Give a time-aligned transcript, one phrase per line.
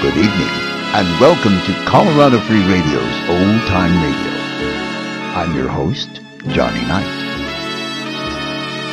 [0.00, 0.48] Good evening,
[0.94, 4.32] and welcome to Colorado Free Radio's Old Time Radio.
[5.36, 7.06] I'm your host, Johnny Night.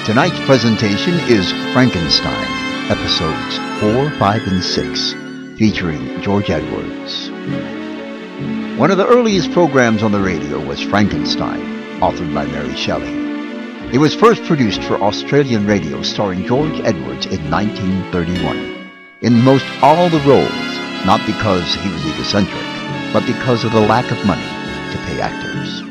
[0.06, 5.14] Tonight's presentation is Frankenstein, episodes 4, 5, and 6,
[5.58, 7.30] featuring George Edwards.
[8.78, 11.62] One of the earliest programs on the radio was Frankenstein,
[12.02, 13.94] authored by Mary Shelley.
[13.94, 18.92] It was first produced for Australian radio starring George Edwards in 1931.
[19.22, 20.77] In most all the roles,
[21.08, 22.68] not because he was egocentric,
[23.14, 24.44] but because of the lack of money
[24.92, 25.82] to pay actors.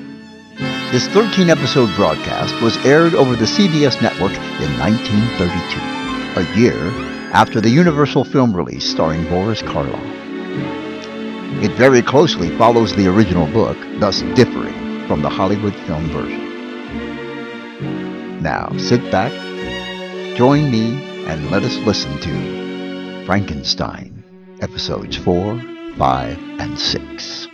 [0.93, 6.77] This 13 episode broadcast was aired over the CBS network in 1932, a year
[7.33, 10.05] after the Universal film release starring Boris Karloff.
[11.65, 16.43] It very closely follows the original book, thus differing from the Hollywood film version.
[18.43, 19.33] Now sit back,
[20.37, 24.16] join me, and let us listen to Frankenstein,
[24.61, 25.61] episodes 4,
[25.97, 27.49] 5, and 6.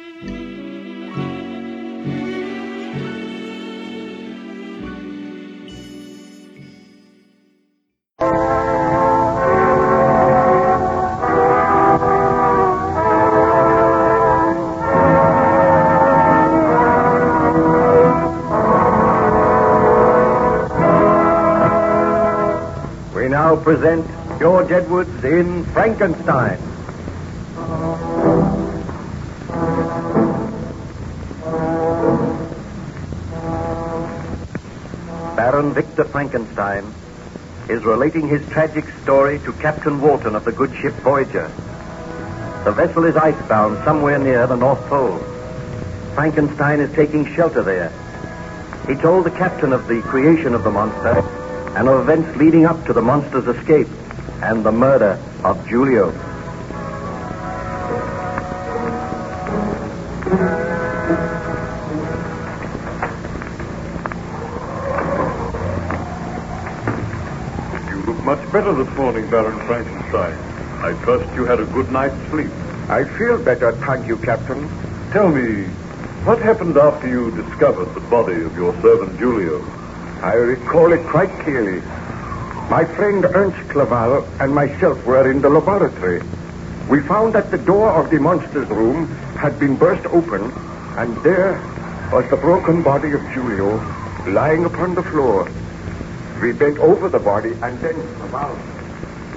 [23.14, 24.06] We now present
[24.38, 26.71] George Edwards in Frankenstein.
[35.62, 36.92] Baron Victor Frankenstein
[37.68, 41.46] is relating his tragic story to Captain Walton of the good ship Voyager.
[42.64, 45.18] The vessel is icebound somewhere near the North Pole.
[46.16, 47.90] Frankenstein is taking shelter there.
[48.88, 51.20] He told the captain of the creation of the monster
[51.76, 53.86] and of events leading up to the monster's escape
[54.42, 56.10] and the murder of Julio.
[68.52, 70.36] Better this morning, Baron Frankenstein.
[70.84, 72.50] I trust you had a good night's sleep.
[72.90, 74.68] I feel better, thank you, Captain.
[75.10, 75.64] Tell me,
[76.26, 79.64] what happened after you discovered the body of your servant Julio?
[80.20, 81.80] I recall it quite clearly.
[82.68, 86.20] My friend Ernst Clerval and myself were in the laboratory.
[86.90, 90.52] We found that the door of the monster's room had been burst open,
[90.98, 91.54] and there
[92.12, 93.78] was the broken body of Julio
[94.26, 95.48] lying upon the floor.
[96.42, 98.58] We bent over the body, and then Clerval.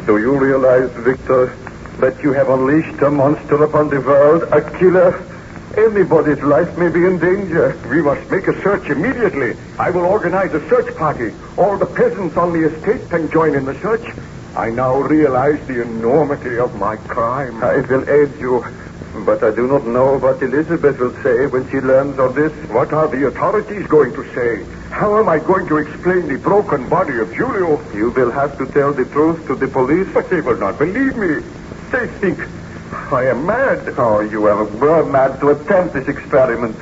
[0.07, 1.55] Do you realize, Victor,
[1.99, 5.13] that you have unleashed a monster upon the world, a killer?
[5.77, 7.79] Anybody's life may be in danger.
[7.91, 9.55] We must make a search immediately.
[9.77, 11.31] I will organize a search party.
[11.57, 14.05] All the peasants on the estate can join in the search.
[14.55, 17.63] I now realize the enormity of my crime.
[17.63, 18.65] I will aid you,
[19.25, 22.51] but I do not know what Elizabeth will say when she learns of this.
[22.71, 24.65] What are the authorities going to say?
[24.95, 27.83] How am I going to explain the broken body of Julio?
[27.93, 30.07] You will have to tell the truth to the police.
[30.13, 31.43] But they will not believe me.
[31.91, 32.39] They think
[33.11, 33.93] I am mad.
[33.97, 36.77] Oh, you are were mad to attempt this experiment.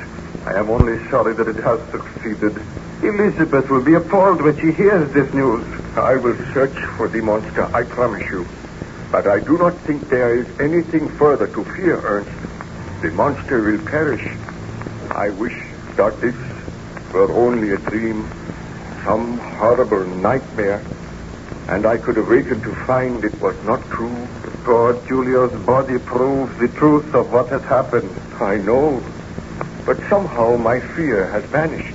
[0.46, 2.54] I am only sorry that it has succeeded.
[3.02, 5.66] Elizabeth will be appalled when she hears this news.
[5.96, 8.46] I will search for the monster, I promise you.
[9.10, 12.30] But I do not think there is anything further to fear, Ernst.
[13.02, 14.24] The monster will perish.
[15.10, 15.58] I wish
[15.96, 16.53] that this
[17.14, 18.28] were only a dream,
[19.04, 20.82] some horrible nightmare,
[21.68, 24.26] and I could awaken to find it was not true.
[24.64, 28.10] Poor Julio's body proves the truth of what has happened.
[28.40, 29.00] I know,
[29.86, 31.94] but somehow my fear has vanished.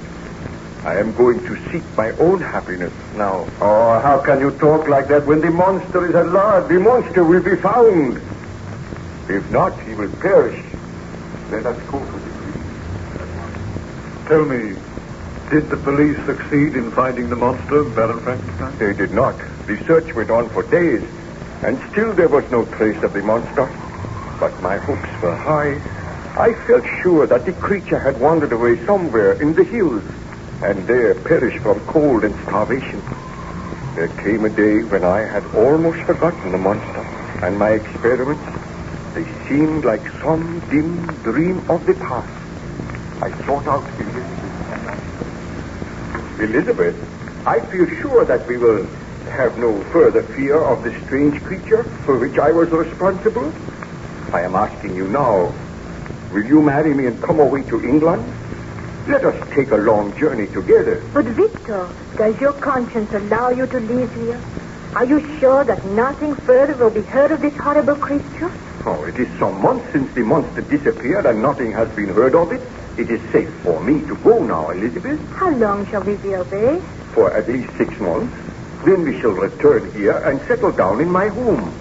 [0.86, 3.46] I am going to seek my own happiness now.
[3.60, 6.70] Oh, how can you talk like that when the monster is at large?
[6.70, 8.18] The monster will be found.
[9.28, 10.64] If not, he will perish.
[11.52, 12.30] Let us go to the
[14.30, 14.79] Tell me,
[15.50, 18.78] did the police succeed in finding the monster, Baron Frankenstein?
[18.78, 19.36] They did not.
[19.66, 21.02] The search went on for days,
[21.64, 23.66] and still there was no trace of the monster.
[24.40, 25.82] But my hopes were high.
[26.38, 30.04] I felt sure that the creature had wandered away somewhere in the hills,
[30.62, 33.02] and there perished from cold and starvation.
[33.96, 37.02] There came a day when I had almost forgotten the monster,
[37.44, 38.46] and my experiments,
[39.16, 42.30] they seemed like some dim dream of the past.
[43.24, 44.39] I sought out Elizabeth.
[46.42, 46.96] Elizabeth,
[47.46, 48.86] I feel sure that we will
[49.32, 53.54] have no further fear of the strange creature for which I was responsible.
[54.34, 55.54] I am asking you now,
[56.32, 58.24] will you marry me and come away to England?
[59.08, 61.04] Let us take a long journey together.
[61.14, 64.40] But Victor, does your conscience allow you to leave here?
[64.96, 68.52] Are you sure that nothing further will be heard of this horrible creature?
[68.86, 72.52] Oh, it is some months since the monster disappeared and nothing has been heard of
[72.52, 72.62] it.
[73.00, 76.82] It is safe for me to go now, Elizabeth, How long shall we be away?
[77.14, 78.36] for at least six months.
[78.86, 81.74] Then we shall return here and settle down in my home.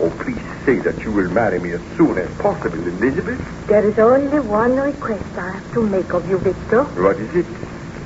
[0.00, 3.38] Oh, please say that you will marry me as soon as possible, Elizabeth.
[3.68, 6.82] There is only one request I have to make of you, Victor.
[6.84, 7.46] What is it?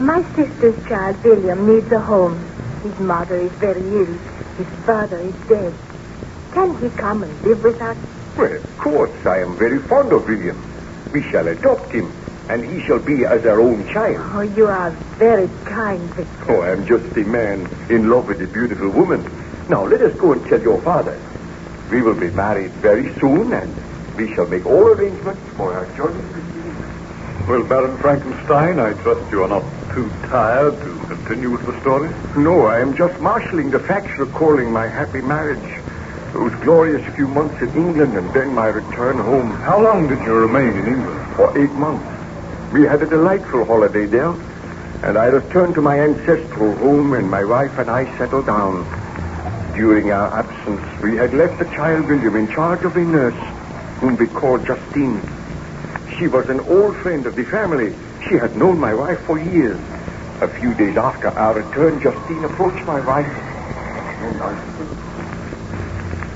[0.01, 2.39] My sister's child, William, needs a home.
[2.83, 4.15] His mother is very ill.
[4.59, 5.73] His father is dead.
[6.53, 7.97] Can he come and live with us?
[8.37, 10.61] Well, of course, I am very fond of William.
[11.13, 12.13] We shall adopt him,
[12.49, 14.17] and he shall be as our own child.
[14.35, 16.47] Oh, you are very kind, Victor.
[16.49, 19.21] Oh, I'm just a man in love with a beautiful woman.
[19.69, 21.21] Now, let us go and tell your father.
[21.91, 26.23] We will be married very soon, and we shall make all arrangements for our journey
[26.33, 27.47] to sea.
[27.49, 32.11] Well, Baron Frankenstein, I trust you are not too tired to continue with the story?
[32.37, 35.65] No, I am just marshalling the facts recalling my happy marriage.
[36.35, 40.35] Those glorious few months in England and then my return home How long did you
[40.35, 41.37] remain in England?
[41.37, 42.18] for eight months.
[42.73, 47.43] We had a delightful holiday there, and I returned to my ancestral home and my
[47.43, 48.85] wife and I settled down.
[49.75, 53.41] During our absence, we had left the child William in charge of a nurse
[54.01, 55.23] whom we called Justine.
[56.19, 57.97] She was an old friend of the family.
[58.29, 59.81] She had known my wife for years.
[60.43, 63.33] A few days after our return, Justine approached my wife.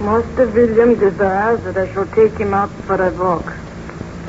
[0.00, 3.52] Master William desires that I shall take him out for a walk.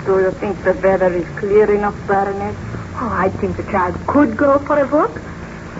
[0.05, 2.55] Do you think the weather is clear enough, Baroness?
[2.95, 5.11] Oh, I think the child could go for a walk.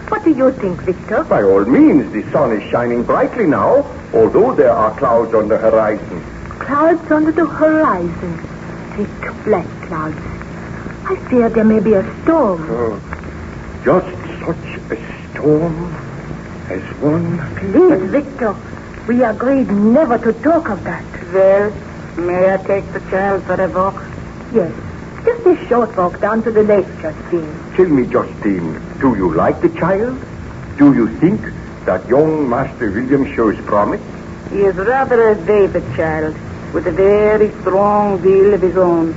[0.10, 1.24] What do you think, Victor?
[1.24, 5.58] By all means, the sun is shining brightly now, although there are clouds on the
[5.58, 6.22] horizon.
[6.60, 8.38] Clouds under the horizon.
[8.96, 10.18] Thick black clouds.
[11.06, 12.66] I fear there may be a storm.
[12.70, 13.00] Oh,
[13.84, 14.08] just
[14.46, 15.94] such a storm
[16.70, 17.40] as one.
[17.58, 18.56] Please, Victor.
[19.08, 21.04] We agreed never to talk of that.
[21.34, 21.72] Well,
[22.18, 24.03] may I take the child for a walk?
[24.54, 24.72] Yes.
[25.26, 27.74] Just a short walk down to the lake, Justine.
[27.76, 30.20] Tell me, Justine, do you like the child?
[30.78, 31.42] Do you think
[31.86, 34.02] that young Master William shows promise?
[34.52, 36.36] He is rather a David child,
[36.74, 39.14] with a very strong will of his own.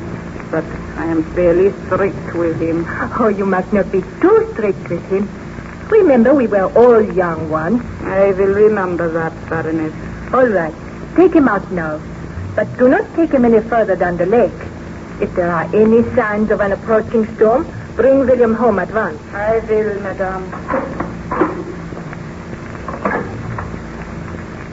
[0.51, 0.65] But
[0.97, 2.87] I am fairly strict with him.
[3.19, 5.29] Oh, you must not be too strict with him.
[5.91, 7.85] Remember, we were all young once.
[8.03, 9.93] I will remember that, Baroness.
[10.33, 10.75] All right.
[11.15, 12.01] Take him out now.
[12.55, 14.66] But do not take him any further down the lake.
[15.21, 19.21] If there are any signs of an approaching storm, bring William home at once.
[19.33, 20.51] I will, Madame.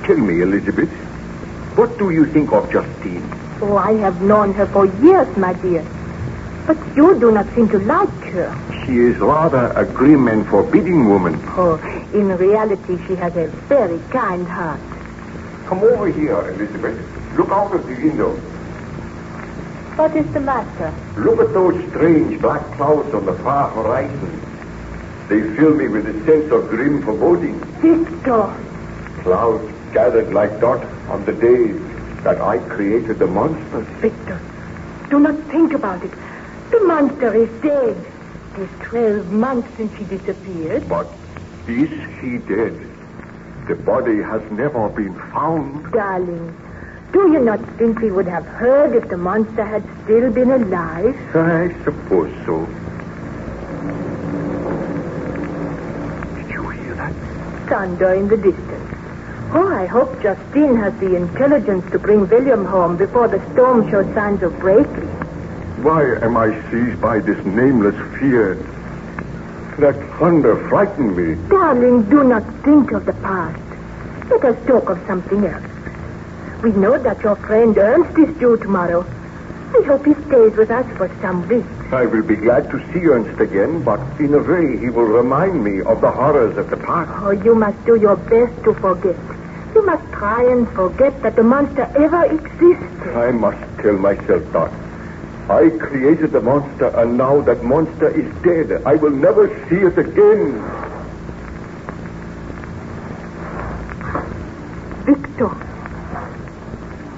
[0.05, 0.89] Tell me, Elizabeth,
[1.77, 3.23] what do you think of Justine?
[3.61, 5.85] Oh, I have known her for years, my dear.
[6.67, 8.83] But you do not seem to like her.
[8.85, 11.41] She is rather a grim and forbidding woman.
[11.55, 11.75] Oh,
[12.13, 14.81] in reality, she has a very kind heart.
[15.67, 16.99] Come over here, Elizabeth.
[17.37, 18.37] Look out of the window.
[19.95, 20.91] What is the matter?
[21.17, 24.41] Look at those strange black clouds on the far horizon.
[25.29, 27.59] They fill me with a sense of grim foreboding.
[27.79, 28.51] Victor!
[29.21, 31.79] Clouds gathered like dust on the days
[32.23, 33.81] that I created the monster.
[34.01, 34.41] Victor,
[35.09, 36.11] do not think about it.
[36.71, 37.95] The monster is dead.
[38.55, 40.89] It is twelve months since she disappeared.
[40.89, 41.07] But
[41.67, 42.73] is he dead?
[43.67, 45.91] The body has never been found.
[45.91, 46.55] Darling,
[47.13, 51.15] do you not think we would have heard if the monster had still been alive?
[51.35, 52.65] I suppose so.
[56.35, 57.13] Did you hear that?
[57.69, 58.89] Thunder in the distance.
[59.53, 64.11] Oh, I hope Justine has the intelligence to bring William home before the storm shows
[64.15, 65.07] signs of breaking.
[65.83, 68.55] Why am I seized by this nameless fear?
[69.77, 71.35] That thunder frightened me.
[71.47, 73.61] Darling, do not think of the past.
[74.31, 75.72] Let us talk of something else.
[76.63, 79.05] We know that your friend Ernst is due tomorrow.
[79.75, 81.67] I hope he stays with us for some weeks.
[81.91, 85.61] I will be glad to see Ernst again, but in a way he will remind
[85.61, 87.09] me of the horrors of the park.
[87.21, 89.17] Oh, you must do your best to forget.
[89.75, 93.13] You must try and forget that the monster ever existed.
[93.13, 94.71] I must tell myself that.
[95.49, 98.83] I created the monster, and now that monster is dead.
[98.85, 100.63] I will never see it again.
[105.03, 105.72] Victor,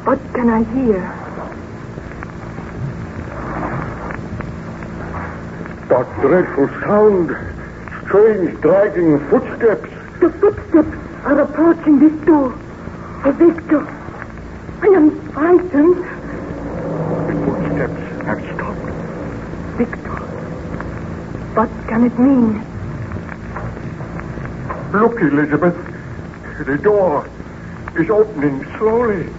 [0.06, 1.02] what can I hear?
[5.90, 7.30] That dreadful sound.
[8.06, 9.90] Strange dragging footsteps.
[10.20, 10.96] The footsteps
[11.26, 12.54] are approaching this door.
[13.26, 13.82] Oh, Victor,
[14.84, 15.98] I am frightened.
[17.26, 18.86] The footsteps have stopped.
[19.78, 20.20] Victor,
[21.58, 22.62] what can it mean?
[24.94, 25.76] Look, Elizabeth.
[26.68, 27.28] The door
[27.98, 29.30] is opening slowly.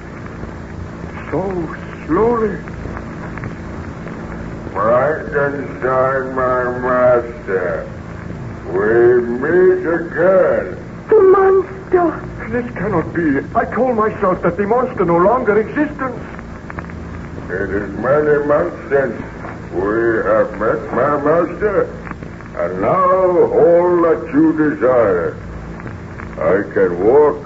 [1.30, 1.42] So
[2.06, 2.56] slowly.
[4.72, 7.92] Frankenstein, my master.
[8.70, 10.76] We meet again.
[11.08, 12.22] The monster.
[12.50, 13.40] This cannot be.
[13.56, 16.14] I told myself that the monster no longer existed.
[17.50, 19.16] It is many months since
[19.72, 21.84] we have met, my master.
[22.56, 25.36] And now all that you desire.
[26.38, 27.42] I can walk.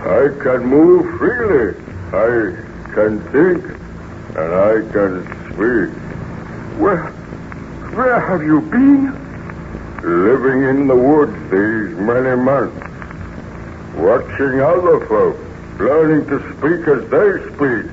[0.00, 1.74] I can move freely.
[2.12, 2.63] I
[2.94, 3.64] can think.
[4.36, 5.90] And I can speak.
[6.80, 7.06] Where,
[7.94, 9.24] where have you been?
[10.02, 12.76] Living in the woods these many months.
[13.96, 15.38] Watching other folk,
[15.78, 17.90] learning to speak as they speak,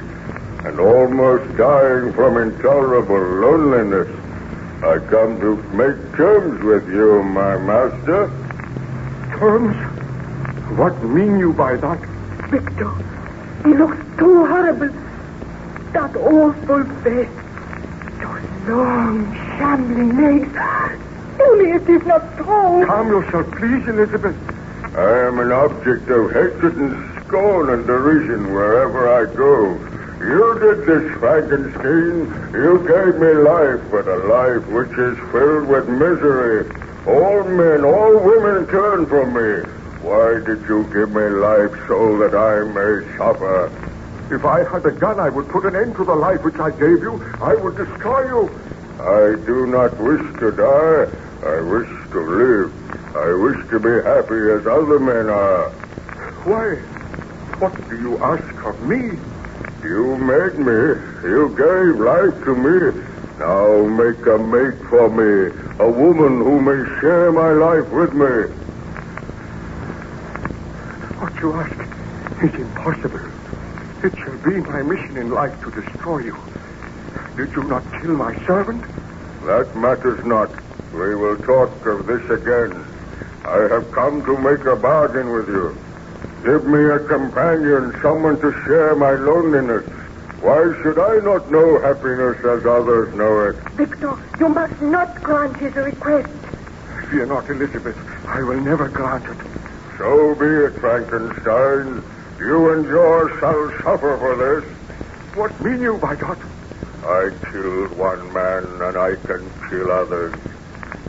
[0.65, 4.10] and almost dying from intolerable loneliness.
[4.84, 8.27] I come to make terms with you, my master.
[9.38, 9.75] Terms?
[10.77, 12.00] What mean you by that?
[12.50, 12.91] Victor,
[13.63, 14.89] he looks too horrible.
[15.94, 17.30] That awful face.
[18.22, 20.58] Those long, shambling legs.
[21.39, 22.86] Only it is not so.
[22.86, 24.36] Calm yourself, please, Elizabeth.
[24.96, 29.80] I am an object of hatred and scorn and derision wherever I go.
[30.22, 32.53] You did this, Frankenstein.
[32.53, 36.70] You gave me life, but a life which is filled with misery.
[37.08, 39.81] All men, all women turn from me.
[40.01, 43.70] Why did you give me life so that I may suffer?
[44.34, 46.72] If I had a gun, I would put an end to the life which I
[46.72, 47.22] gave you.
[47.41, 48.50] I would destroy you.
[48.98, 51.05] I do not wish to die.
[51.46, 52.70] I wish to live.
[53.13, 55.70] I wish to be happy as other men are.
[56.50, 56.81] Why?
[57.62, 59.20] What do you ask of me?
[59.84, 60.81] You made me.
[61.29, 63.03] You gave life to me.
[63.41, 68.61] Now make a mate for me, a woman who may share my life with me.
[71.22, 71.78] What you ask
[72.42, 73.22] is impossible.
[74.04, 76.36] It shall be my mission in life to destroy you.
[77.38, 78.82] Did you not kill my servant?
[79.46, 80.50] That matters not.
[80.92, 82.74] We will talk of this again.
[83.46, 85.78] I have come to make a bargain with you.
[86.44, 89.86] Give me a companion, someone to share my loneliness.
[90.42, 93.58] Why should I not know happiness as others know it?
[93.78, 96.34] Victor, you must not grant his request.
[97.12, 97.98] Fear not, Elizabeth.
[98.25, 99.50] I will never grant it.
[100.01, 102.01] So be it, Frankenstein.
[102.41, 104.65] You and yours shall suffer for this.
[105.38, 106.41] What mean you by that?
[107.05, 110.34] I killed one man, and I can kill others.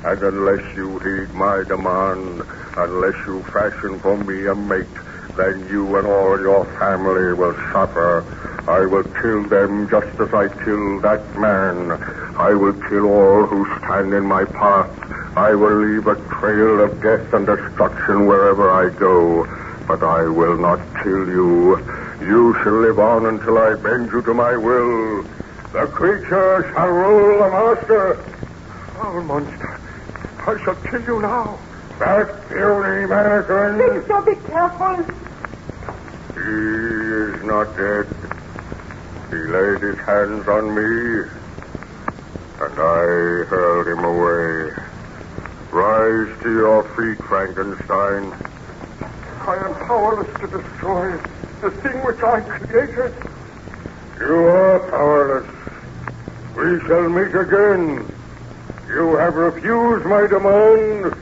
[0.04, 2.44] And unless you heed my demand,
[2.76, 4.96] unless you fashion for me a mate,
[5.40, 8.28] then you and all your family will suffer.
[8.68, 11.96] I will kill them just as I killed that man.
[12.36, 15.11] I will kill all who stand in my path.
[15.34, 19.46] I will leave a trail of death and destruction wherever I go.
[19.88, 21.78] But I will not kill you.
[22.20, 25.22] You shall live on until I bend you to my will.
[25.72, 28.14] The creature shall rule the master.
[28.94, 29.80] Foul monster.
[30.46, 31.58] I shall kill you now.
[31.98, 33.78] That puny mannequin.
[33.78, 34.96] Victor, be careful.
[36.34, 38.06] He is not dead.
[39.30, 41.30] He laid his hands on me,
[42.60, 44.81] and I hurled him away.
[45.72, 48.28] Rise to your feet, Frankenstein.
[49.48, 51.16] I am powerless to destroy
[51.62, 53.14] the thing which I created.
[54.20, 55.48] You are powerless.
[56.54, 58.04] We shall meet again.
[58.86, 61.16] You have refused my demand,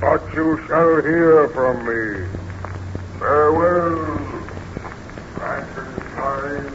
[0.00, 2.26] but you shall hear from me.
[3.18, 4.16] Farewell,
[5.36, 6.72] Frankenstein.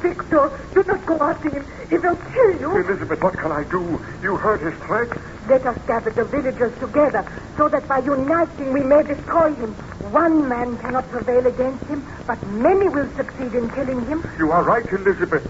[0.00, 1.83] Victor, do not go after him.
[1.94, 2.74] He will kill you.
[2.90, 3.78] Elizabeth, what can I do?
[4.18, 5.14] You heard his threat?
[5.46, 7.22] Let us gather the villagers together
[7.54, 9.78] so that by uniting we may destroy him.
[10.10, 14.26] One man cannot prevail against him, but many will succeed in killing him.
[14.42, 15.46] You are right, Elizabeth.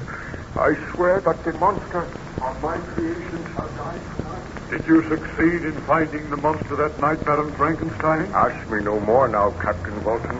[0.61, 2.13] I swear that the monster
[2.45, 4.69] of my creation shall die tonight.
[4.69, 8.29] Did you succeed in finding the monster that night, Madam Frankenstein?
[8.37, 10.37] Ask me no more now, Captain Walton.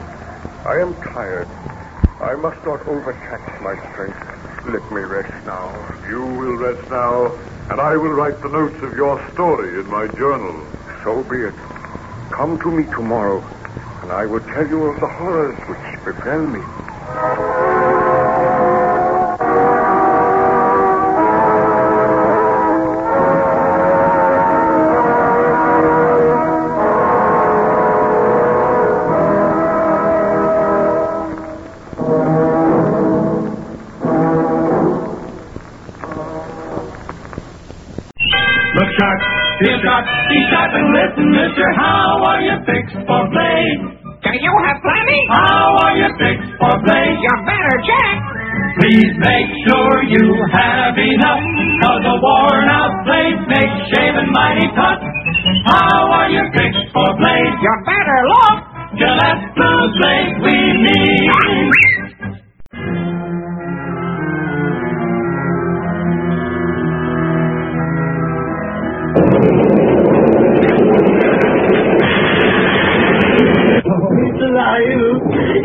[0.69, 1.49] I am tired.
[2.21, 4.54] I must not overtax my strength.
[4.65, 5.69] Let me rest now.
[6.09, 7.17] You will rest now,
[7.69, 10.57] and I will write the notes of your story in my journal.
[11.05, 11.59] So be it.
[12.41, 13.45] Come to me tomorrow,
[14.03, 17.64] and I will tell you of the horrors which befell me.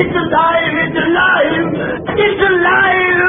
[0.10, 0.74] It's alive!
[0.74, 1.70] It's alive!
[2.18, 3.22] It's alive!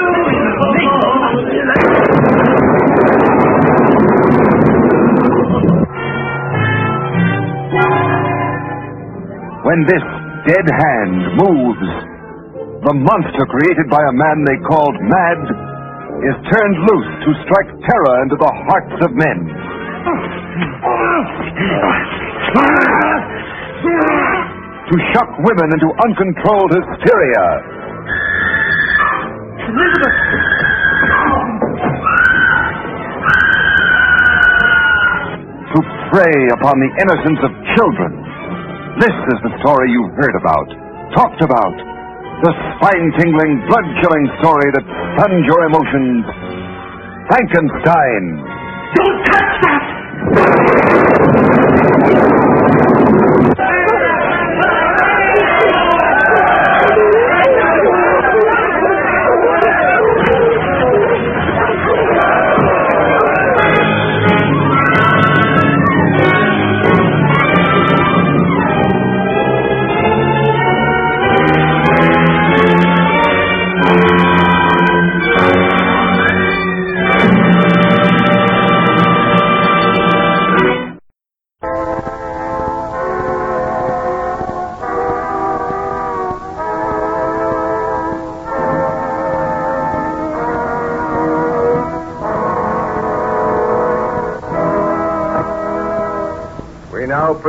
[9.60, 10.00] When this
[10.48, 11.84] dead hand moves,
[12.88, 15.40] the monster created by a man they called Mad
[16.24, 19.52] is turned loose to strike terror into the hearts of men.
[24.90, 27.46] To shock women into uncontrolled hysteria.
[29.70, 30.18] Elizabeth!
[35.70, 35.78] To
[36.10, 38.18] prey upon the innocence of children.
[38.98, 40.66] This is the story you've heard about,
[41.14, 41.74] talked about.
[42.42, 44.82] The spine tingling, blood chilling story that
[45.14, 46.26] stunned your emotions.
[47.30, 48.42] Frankenstein.
[48.98, 49.54] Don't touch
[52.34, 52.39] that!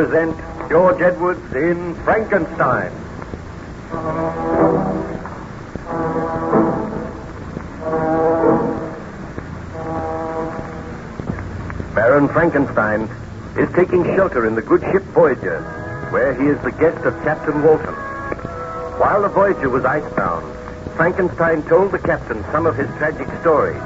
[0.06, 0.36] Present
[0.68, 2.92] George Edwards in Frankenstein.
[11.94, 13.02] Baron Frankenstein
[13.56, 15.62] is taking shelter in the good ship Voyager,
[16.10, 17.94] where he is the guest of Captain Walton.
[18.98, 20.52] While the Voyager was icebound,
[20.96, 23.78] Frankenstein told the captain some of his tragic stories.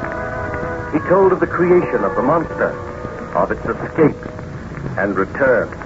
[0.93, 2.69] He told of the creation of the monster,
[3.35, 4.15] of its escape,
[4.97, 5.84] and return.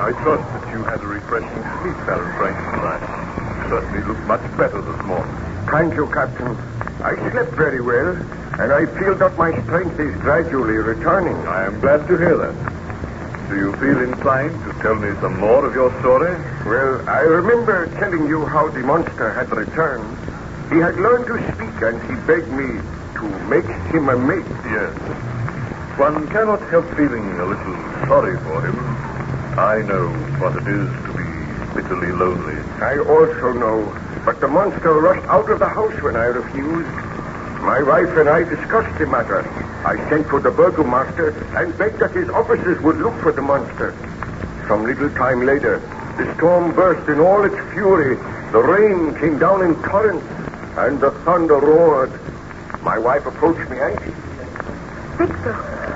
[0.00, 3.02] I trust that you had a refreshing sleep, Baron Frankenstein.
[3.58, 5.34] You certainly look much better this morning.
[5.70, 6.56] Thank you, Captain.
[7.02, 8.14] I slept very well,
[8.60, 11.36] and I feel that my strength is gradually returning.
[11.46, 12.54] I am glad to hear that.
[13.48, 16.36] Do you feel inclined to tell me some more of your story?
[16.66, 20.17] Well, I remember telling you how the monster had returned.
[20.70, 22.80] He had learned to speak, and he begged me
[23.16, 24.44] to make him a mate.
[24.68, 24.92] Yes.
[25.96, 27.74] One cannot help feeling a little
[28.06, 28.78] sorry for him.
[29.58, 31.28] I know what it is to be
[31.74, 32.60] bitterly lonely.
[32.84, 33.80] I also know,
[34.24, 36.94] but the monster rushed out of the house when I refused.
[37.64, 39.40] My wife and I discussed the matter.
[39.84, 43.96] I sent for the burgomaster and begged that his officers would look for the monster.
[44.68, 45.80] Some little time later,
[46.18, 48.16] the storm burst in all its fury.
[48.52, 50.24] The rain came down in torrents,
[50.86, 52.12] and the thunder roared.
[52.82, 54.14] My wife approached me anxiously.
[55.18, 55.54] Victor,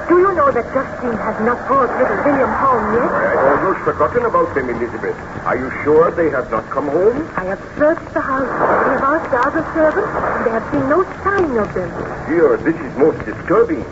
[0.08, 3.06] do you know that Justine has not brought little William home yet?
[3.06, 5.14] I had almost forgotten about them, Elizabeth.
[5.46, 7.30] Are you sure they have not come home?
[7.36, 8.50] I have searched the house.
[8.50, 11.90] We have asked the other servants, and there have been no sign of them.
[12.26, 13.86] Dear, this is most disturbing.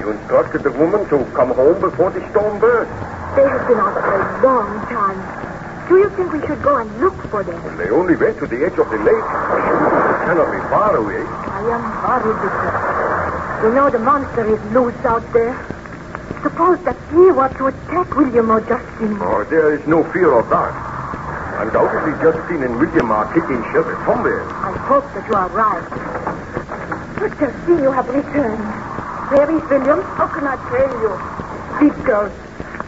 [0.00, 2.88] You instructed the woman to come home before the storm burst.
[3.36, 5.20] They have been out for a long time.
[5.90, 7.76] Do you think we should go and look for them?
[7.76, 10.09] They only went to the edge of the lake.
[10.30, 11.26] They cannot be far away.
[11.26, 13.66] I am worried, Victor.
[13.66, 15.58] You know the monster is loose out there.
[16.46, 19.18] Suppose that he were to attack William or Justine.
[19.18, 20.70] Oh, there is no fear of that.
[21.66, 24.46] Undoubtedly, Justine and William are taking shelter somewhere.
[24.54, 25.90] I hope that you are right.
[27.18, 28.62] But Justine, you have returned.
[29.34, 29.98] Where is William?
[30.14, 31.10] How can I tell you?
[31.82, 32.30] Victor,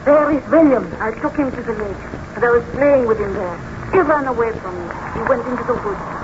[0.06, 0.86] where is William?
[1.02, 2.02] I took him to the lake,
[2.38, 3.58] and I was playing with him there.
[3.90, 4.94] He ran away from me.
[5.18, 6.22] He went into the woods.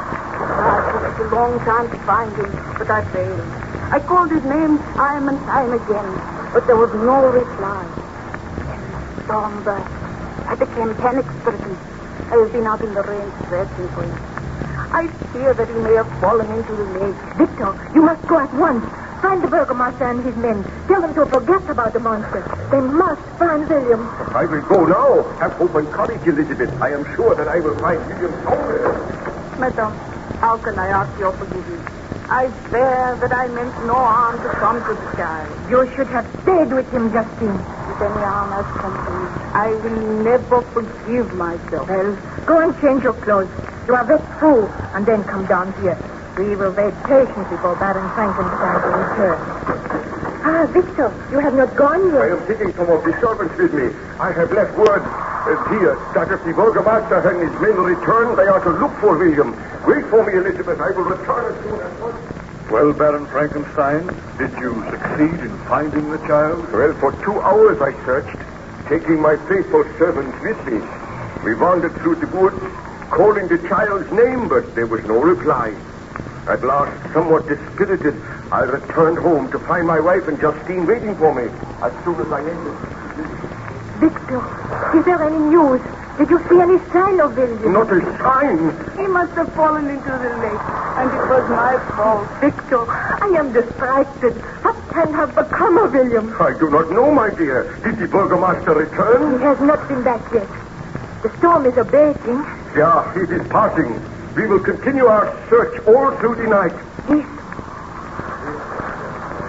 [0.88, 3.40] It took a long time to find him, but I failed.
[3.92, 6.11] I called his name time and time again,
[6.53, 7.85] but there was no reply.
[8.64, 8.81] Then
[9.24, 9.92] storm burst.
[10.48, 11.77] I became panic-stricken.
[12.29, 14.16] I have been out in the rain searching for him.
[14.88, 17.20] I fear that he may have fallen into the lake.
[17.37, 18.85] Victor, you must go at once.
[19.20, 20.64] Find the burgomaster and his men.
[20.88, 22.40] Tell them to forget about the monster.
[22.70, 24.09] They must find William.
[24.33, 25.29] I will go now.
[25.40, 26.70] Have hope and courage, Elizabeth.
[26.81, 28.96] I am sure that I will find William somewhere.
[29.59, 29.92] Madame,
[30.48, 31.84] how can I ask your forgiveness?
[32.32, 35.52] I swear that I meant no harm to come to the child.
[35.68, 37.61] You should have stayed with him, Justine.
[37.92, 41.84] If any harm has come to me, I will never forgive myself.
[41.84, 42.16] Well,
[42.48, 43.52] go and change your clothes.
[43.84, 44.64] You are wet through,
[44.96, 46.00] and then come down here.
[46.40, 49.38] We will wait patiently for Baron Frankenstein to return.
[50.48, 52.24] Ah, Victor, you have not gone yet.
[52.24, 53.84] I am taking some of the servants with me.
[54.16, 58.48] I have left word uh, here that if the burgomaster and his men return, they
[58.48, 59.52] are to look for William.
[59.88, 60.77] Wait for me, Elizabeth.
[60.77, 62.68] I will return as soon as possible.
[62.68, 64.05] Well, Baron Frankenstein,
[64.37, 66.61] did you succeed in finding the child?
[66.68, 68.37] Well, for two hours I searched,
[68.92, 70.85] taking my faithful servants with me.
[71.42, 72.61] We wandered through the woods,
[73.09, 75.72] calling the child's name, but there was no reply.
[76.53, 78.12] At last, somewhat dispirited,
[78.53, 81.48] I returned home to find my wife and Justine waiting for me.
[81.81, 82.77] As soon as I entered,
[84.05, 84.44] Victor,
[85.01, 85.81] is there any news?
[86.18, 87.72] Did you see any sign of William?
[87.72, 88.59] not a sign.
[88.98, 90.64] He must have fallen into the lake,
[90.98, 92.26] and it was my fault.
[92.40, 94.35] Victor, I am distracted.
[94.64, 96.35] What can have become of William?
[96.40, 97.78] I do not know, my dear.
[97.85, 99.38] Did the burgomaster return?
[99.38, 100.48] He has not been back yet.
[101.22, 102.42] The storm is abating.
[102.76, 103.94] Yeah, it is passing.
[104.35, 106.74] We will continue our search all through the night.
[107.07, 107.26] This.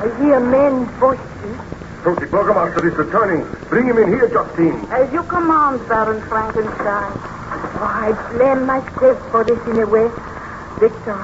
[0.02, 1.26] I hear men's voices.
[2.04, 3.44] So the burgomaster is returning.
[3.68, 4.88] Bring him in here, Justine.
[4.90, 7.12] As you command, Baron Frankenstein.
[7.12, 10.08] Oh, I blame myself for this in a way.
[10.80, 11.20] Victor,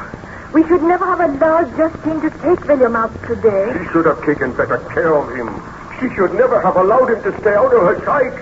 [0.53, 3.71] we should never have allowed Justine to take William out today.
[3.71, 5.47] She should have taken better care of him.
[5.99, 8.35] She should never have allowed him to stay out of her sight.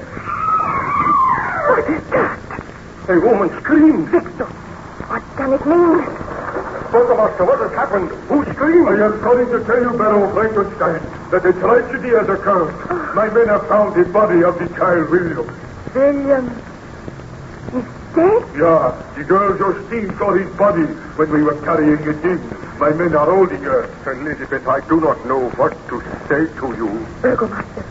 [1.70, 2.40] What is that?
[3.10, 4.10] A woman screams.
[4.10, 4.46] Victor,
[5.06, 6.02] what can it mean?
[6.90, 8.10] Burgomaster, what has happened?
[8.30, 8.90] Who screamed?
[8.90, 11.02] I am calling to tell you, Baron Frankenstein,
[11.34, 12.70] that a tragedy has occurred.
[13.16, 15.50] My men have found the body of the child William.
[15.96, 16.46] William
[17.74, 18.44] is dead?
[18.54, 20.86] Yeah, the girl Justine saw his body
[21.18, 22.40] when we were carrying it in.
[22.78, 23.90] My men are holding her.
[24.06, 26.90] Elizabeth, I do not know what to say to you.
[27.24, 27.84] Burgomaster,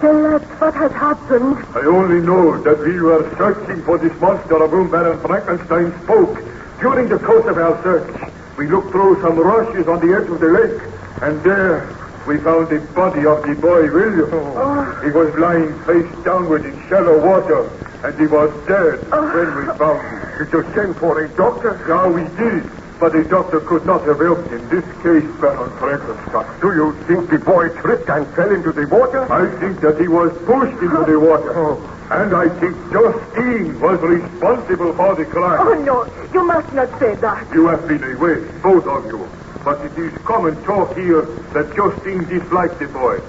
[0.00, 1.58] tell us what has happened.
[1.76, 6.40] I only know that we were searching for this monster of whom Baron Frankenstein spoke.
[6.80, 10.40] During the course of our search, we looked through some rushes on the edge of
[10.40, 10.80] the lake,
[11.20, 11.97] and there
[12.28, 14.28] we found the body of the boy William.
[14.30, 15.00] Oh.
[15.02, 17.64] He was lying face downward in shallow water,
[18.04, 19.24] and he was dead oh.
[19.32, 20.28] when we found him.
[20.36, 21.80] Did you send for a doctor?
[21.88, 22.68] Yeah, we did.
[23.00, 26.60] But a doctor could not have helped in this case, Baron Frankenstein.
[26.60, 29.24] Do you think the boy tripped and fell into the water?
[29.32, 31.56] I think that he was pushed into the water.
[31.56, 31.80] Oh.
[32.10, 35.60] And I think Justine was responsible for the crime.
[35.60, 35.96] Oh, no,
[36.32, 37.48] you must not say that.
[37.54, 39.28] You have been away, both of you.
[39.68, 43.20] But it is common talk here that Justine disliked the boy.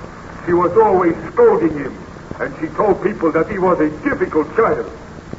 [0.46, 1.94] She was always scolding him,
[2.40, 4.90] and she told people that he was a difficult child.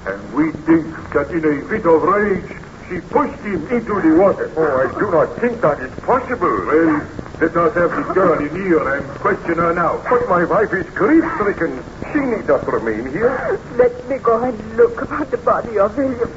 [0.05, 2.53] And we think that in a fit of rage,
[2.91, 4.53] she pushed him into the water.
[4.59, 6.67] Oh, I do not think that is possible.
[6.69, 7.09] Well,
[7.41, 10.05] let us have the girl in here and question her now.
[10.05, 11.83] But my wife is grief-stricken.
[12.13, 13.59] She need not remain here.
[13.77, 16.31] Let me go and look about the body of William.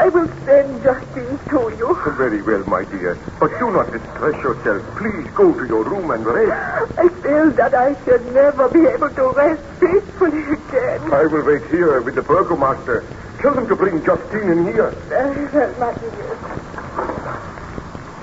[0.00, 1.88] I will send Justine to you.
[2.16, 3.20] Very well, my dear.
[3.38, 4.80] But do not distress yourself.
[4.96, 6.96] Please go to your room and rest.
[6.96, 11.12] I feel that I shall never be able to rest peacefully again.
[11.12, 13.04] I will wait here with the burgomaster.
[13.44, 14.88] Tell them to bring Justine in here.
[15.12, 16.32] Very well, my dear.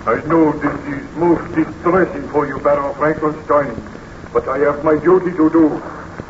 [0.10, 3.78] I know this is most distressing for you, Baron Frankenstein,
[4.34, 5.66] but I have my duty to do.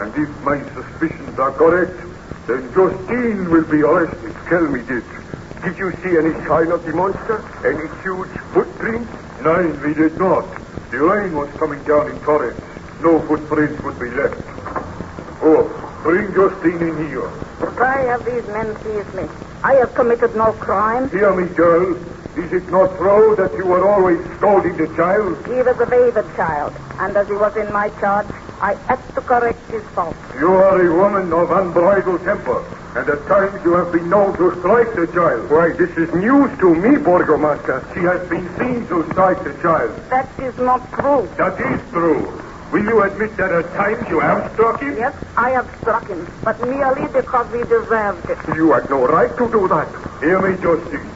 [0.03, 1.95] And if my suspicions are correct,
[2.47, 4.35] then Justine will be arrested.
[4.51, 5.05] Tell me this.
[5.63, 7.41] Did you see any sign of the monster?
[7.65, 9.11] Any huge footprints?
[9.41, 10.45] No, we did not.
[10.91, 12.61] The rain was coming down in torrents.
[13.01, 14.37] No footprints would be left.
[15.41, 15.65] Oh,
[16.03, 17.29] bring Justine in here.
[17.77, 19.25] Why have these men seized me?
[19.63, 21.09] I have committed no crime.
[21.09, 21.95] Hear me, girl.
[22.37, 25.37] Is it not true that you were always scolding the child?
[25.47, 28.27] He was a wayward child, and as he was in my charge,
[28.59, 30.15] I had to correct his fault.
[30.39, 32.65] You are a woman of unbridled temper,
[32.95, 35.51] and at times you have been known to strike the child.
[35.51, 37.85] Why, this is news to me, Burgomaster.
[37.93, 39.93] She has been seen to strike the child.
[40.09, 41.29] That is not true.
[41.37, 42.25] That is true.
[42.71, 44.97] Will you admit that at times you have struck him?
[44.97, 48.39] Yes, I have struck him, but merely because he deserved it.
[48.55, 49.87] You had no right to do that.
[50.19, 51.09] Hear me, Justine.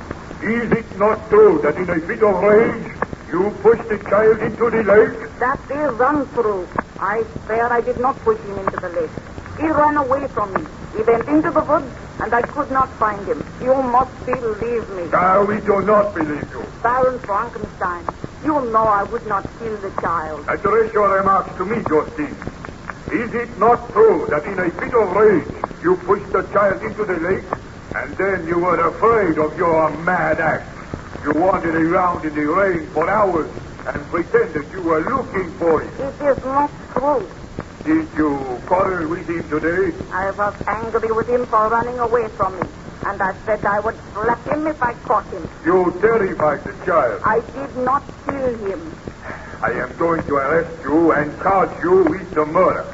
[0.43, 2.85] Is it not true that in a fit of rage
[3.31, 5.39] you pushed the child into the lake?
[5.39, 6.67] That is untrue.
[7.01, 9.09] I swear I did not push him into the lake.
[9.57, 10.63] He ran away from me.
[10.93, 11.89] He went into the woods,
[12.21, 13.41] and I could not find him.
[13.61, 15.09] You must believe me.
[15.13, 16.61] Ah, we do not believe you.
[16.83, 18.05] Baron Frankenstein,
[18.45, 20.45] You know I would not kill the child.
[20.49, 22.37] Address your remarks to me, Justine.
[23.11, 25.51] Is it not true that in a fit of rage
[25.83, 27.49] you pushed the child into the lake
[27.97, 30.69] and then you were afraid of your mad act?
[31.25, 33.49] You wandered around in the rain for hours
[33.89, 35.91] and pretended you were looking for it.
[35.97, 37.25] It is not true.
[37.81, 38.31] Did you
[38.69, 39.85] quarrel with him today?
[40.13, 42.67] I was angry with him for running away from me.
[43.01, 45.41] And I said I would slap him if I caught him.
[45.65, 47.17] You terrified the child.
[47.25, 48.81] I did not kill him.
[49.65, 52.85] I am going to arrest you and charge you with the murder.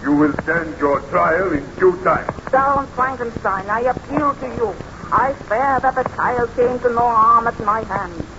[0.00, 2.28] You will stand your trial in due time.
[2.52, 4.68] Baron Frankenstein, I appeal to you.
[5.12, 8.33] I swear that the child came to no harm at my hands.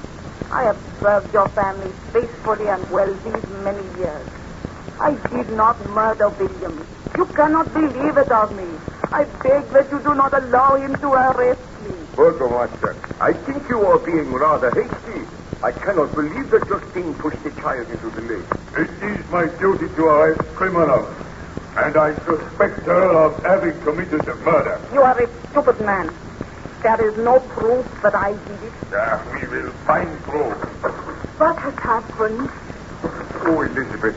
[0.56, 4.24] I have served your family faithfully and well these many years.
[5.04, 6.80] I did not murder William.
[7.18, 8.64] You cannot believe it of me.
[9.12, 11.92] I beg that you do not allow him to arrest me.
[12.16, 15.28] Burgomaster, I think you are being rather hasty.
[15.60, 18.50] I cannot believe that Justine pushed the child into the lake.
[18.80, 21.12] It is my duty to arrest criminals,
[21.84, 24.80] and I suspect her of having committed the murder.
[24.94, 26.25] You are a stupid man.
[26.86, 28.74] There is no proof that I did it.
[28.94, 30.54] Ah, we will find proof.
[31.42, 32.46] What has happened?
[33.42, 34.14] Oh, Elizabeth,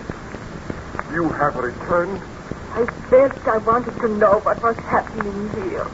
[1.10, 2.20] you have returned?
[2.76, 5.88] I felt I wanted to know what was happening here.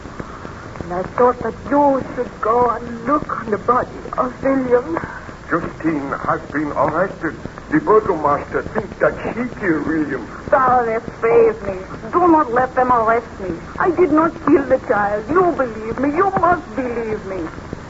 [0.82, 4.98] And I thought that you should go and look on the body of William.
[5.46, 7.38] Justine has been arrested.
[7.74, 10.22] The burgomaster thinks that she killed William.
[10.48, 11.74] Baroness, save me.
[12.12, 13.50] Do not let them arrest me.
[13.80, 15.28] I did not kill the child.
[15.28, 16.14] You believe me.
[16.14, 17.42] You must believe me.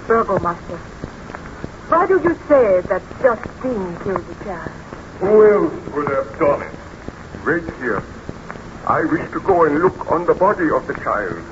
[0.08, 0.78] Burgomaster,
[1.92, 4.72] why do you say that Justine killed the child?
[5.20, 6.74] Who else would have done it?
[7.44, 8.02] Wait here.
[8.88, 11.44] I wish to go and look on the body of the child.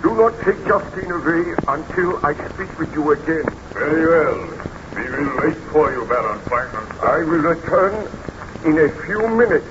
[0.00, 3.50] Do not take Justine away until I speak with you again.
[3.74, 4.62] Very well.
[4.94, 7.00] We will wait for you, Baron Frankenstein.
[7.04, 7.94] I will return
[8.64, 9.70] in a few minutes.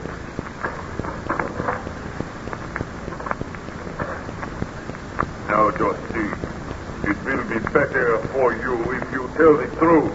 [5.49, 6.41] Now, Justine,
[7.09, 10.13] it will be better for you if you tell the truth.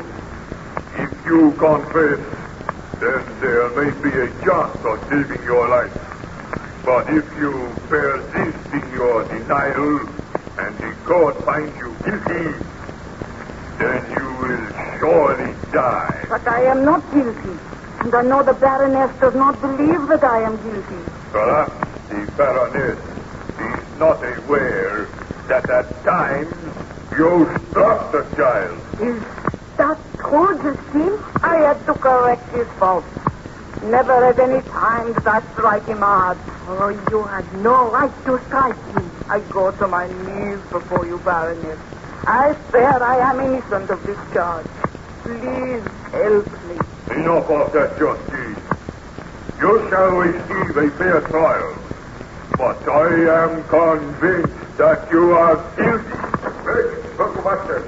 [0.94, 2.22] If you confess,
[3.02, 5.96] then there may be a chance of saving your life.
[6.86, 7.52] But if you
[7.90, 9.94] persist in your denial
[10.58, 12.67] and the court finds you guilty,
[15.08, 16.26] surely die.
[16.28, 17.56] But I am not guilty.
[18.00, 21.02] And I know the Baroness does not believe that I am guilty.
[21.32, 22.98] Perhaps uh, the Baroness
[23.68, 25.08] is not aware
[25.48, 26.52] that at times
[27.16, 27.32] you
[27.70, 28.78] struck the child.
[29.00, 29.20] Is
[29.78, 31.16] that true, Justine?
[31.42, 33.04] I had to correct his fault.
[33.82, 36.38] Never at any time did I strike him hard.
[36.68, 39.08] Oh, you had no right to strike me.
[39.30, 41.78] I go to my knees before you, Baroness.
[42.26, 44.66] I swear I am innocent of this charge.
[45.28, 46.80] Please help me.
[47.12, 48.56] Enough of that, Justine.
[49.60, 51.72] You shall receive a fair trial.
[52.56, 53.08] But I
[53.44, 56.16] am convinced that you are guilty.
[56.64, 56.88] Wait,
[57.20, 57.84] Burgomaster.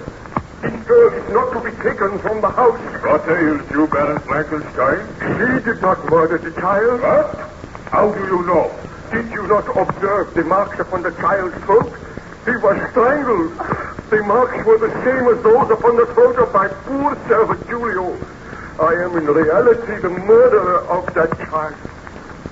[0.61, 2.85] This girl is not to be taken from the house.
[3.09, 5.01] What ails you, Baron Frankenstein?
[5.41, 7.01] He did not murder the child.
[7.01, 7.41] What?
[7.89, 8.69] How do you know?
[9.17, 11.89] Did you not observe the marks upon the child's throat?
[12.45, 13.80] He was strangled.
[14.11, 18.19] The marks were the same as those upon the throat of my poor servant Julio.
[18.81, 21.77] I am in reality the murderer of that child.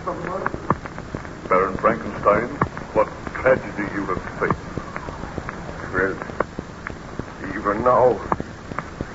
[0.04, 0.52] The murderer.
[1.48, 2.46] Baron Frankenstein,
[2.94, 4.54] what tragedy you have faced.
[5.92, 6.14] Well,
[7.50, 8.12] even now,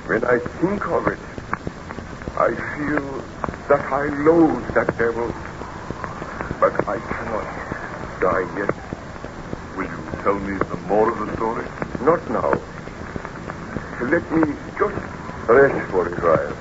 [0.07, 1.19] when I think of it,
[2.35, 3.23] I feel
[3.69, 5.31] that I loathe that devil.
[6.59, 7.47] But I cannot
[8.19, 8.75] die yet.
[9.77, 11.82] Will you tell me some more of the story?
[12.03, 12.51] Not now.
[14.11, 14.43] Let me
[14.75, 14.99] just
[15.47, 16.55] rest for a while.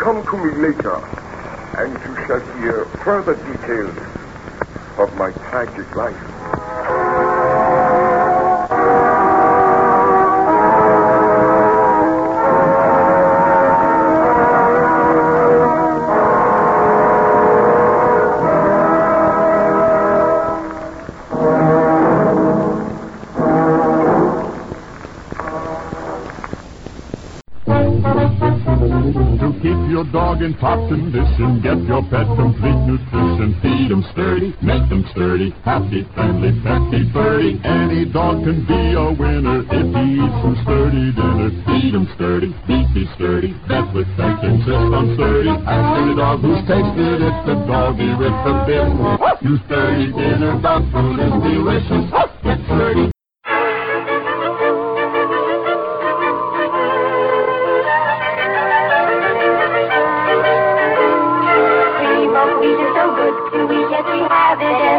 [0.00, 0.96] Come to me later,
[1.76, 3.98] and you shall hear further details
[4.96, 7.25] of my tragic life.
[30.36, 33.56] Dog in top condition, get your pet complete nutrition.
[33.62, 37.60] Feed Feed 'em sturdy, make make 'em sturdy, happy, friendly, petty, birdie.
[37.64, 41.50] Any dog can be a winner if he eats some sturdy dinner.
[41.64, 45.48] Feed Feed 'em sturdy, beefy sturdy, vet with thanks insist on sturdy.
[45.48, 49.40] Ask any dog who's tasted it, the doggy with the bit.
[49.40, 50.58] You sturdy dinner,
[50.92, 52.06] food is delicious.
[52.42, 52.65] Get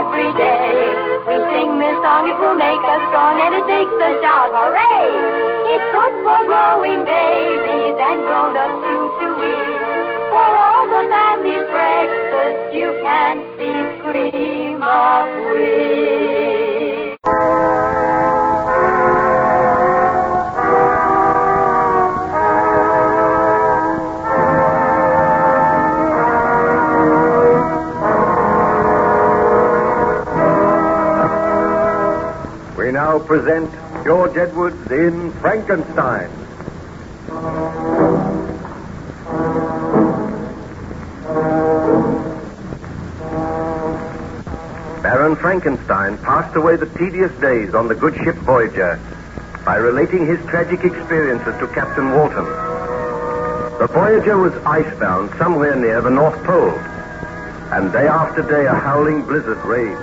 [0.08, 0.72] every day.
[1.28, 5.12] We sing this song, it will make us strong, and it takes us shout, hooray!
[5.76, 9.80] It's good for growing babies and grown-ups too to eat.
[10.32, 16.27] For all the family's breakfast, you can see cream of wheat.
[33.18, 33.72] Now present
[34.04, 36.30] George Edwards in Frankenstein.
[45.02, 49.00] Baron Frankenstein passed away the tedious days on the good ship Voyager
[49.66, 52.46] by relating his tragic experiences to Captain Walton.
[53.80, 56.78] The Voyager was icebound somewhere near the North Pole,
[57.72, 60.02] and day after day a howling blizzard raged.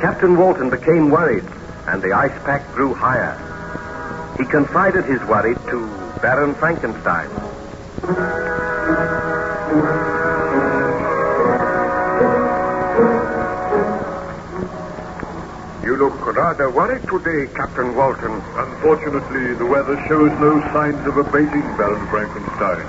[0.00, 1.44] Captain Walton became worried,
[1.86, 3.36] and the ice pack grew higher.
[4.38, 5.86] He confided his worry to
[6.20, 7.30] Baron Frankenstein.
[15.84, 18.32] You look rather worried today, Captain Walton.
[18.56, 22.86] Unfortunately, the weather shows no signs of abating, Baron Frankenstein.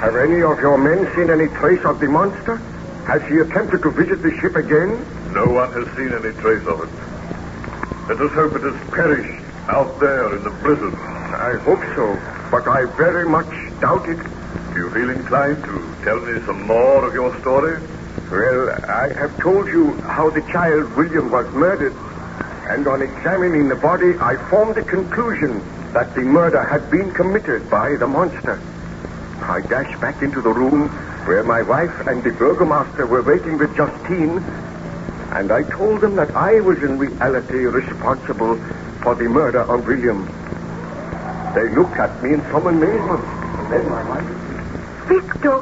[0.00, 2.56] Have any of your men seen any trace of the monster?
[3.06, 4.90] Has he attempted to visit the ship again?
[5.32, 7.11] No one has seen any trace of it.
[8.08, 10.94] Let us hope it has perished out there in the blizzard.
[10.94, 12.18] I hope so,
[12.50, 13.46] but I very much
[13.80, 14.18] doubt it.
[14.74, 17.80] Do you feel inclined to tell me some more of your story?
[18.30, 21.94] Well, I have told you how the child William was murdered,
[22.68, 25.62] and on examining the body, I formed the conclusion
[25.92, 28.60] that the murder had been committed by the monster.
[29.42, 30.88] I dashed back into the room
[31.26, 34.42] where my wife and the burgomaster were waiting with Justine,
[35.32, 38.56] and I told them that I was in reality responsible
[39.02, 40.26] for the murder of William.
[41.54, 43.24] They looked at me in some amazement,
[43.70, 44.28] then my wife.
[45.08, 45.58] Victor,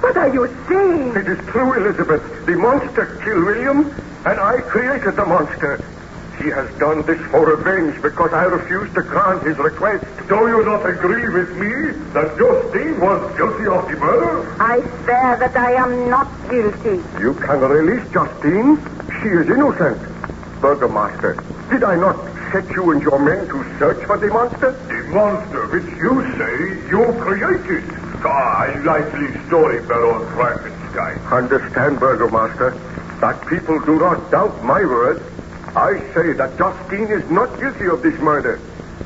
[0.00, 1.16] what are you saying?
[1.16, 2.46] It is true, Elizabeth.
[2.46, 3.78] The monster killed William,
[4.24, 5.84] and I created the monster.
[6.42, 10.04] He has done this for revenge because I refused to grant his request.
[10.28, 11.70] Do you not agree with me
[12.16, 14.56] that Justine was guilty of the murder?
[14.58, 16.98] I swear that I am not guilty.
[17.20, 18.76] You can release Justine.
[19.22, 20.02] She is innocent.
[20.58, 21.38] Burgomaster,
[21.70, 22.18] did I not
[22.50, 24.74] set you and your men to search for the monster?
[24.74, 26.54] The monster which you say
[26.90, 27.86] you created.
[28.26, 31.22] Ah, I like the story, Baron Frankenstein.
[31.30, 32.74] Understand, Burgomaster,
[33.22, 35.22] that people do not doubt my word.
[35.70, 38.58] I say that Justine is not guilty of this murder.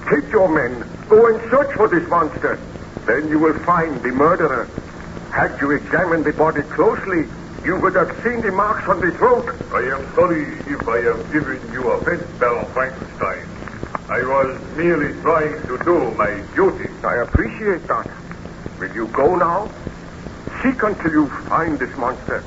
[0.08, 0.80] Take your men,
[1.12, 2.56] go and search for this monster.
[3.04, 4.64] Then you will find the murderer.
[5.28, 7.28] Had you examined the body closely,
[7.66, 9.50] you would have seen the marks on the throat.
[9.74, 13.42] I am sorry if I have given you offense, Baron Frankenstein.
[14.06, 16.86] I was merely trying to do my duty.
[17.02, 18.06] I appreciate that.
[18.78, 19.66] Will you go now?
[20.62, 22.38] Seek until you find this monster.